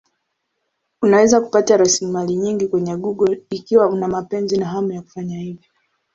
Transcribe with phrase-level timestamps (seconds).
[1.01, 5.69] Unaweza kupata rasilimali nyingi kwenye Google ikiwa una mapenzi na hamu ya kufanya hivyo.